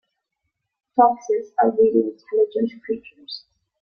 [0.95, 3.45] Foxes are really intelligent creatures.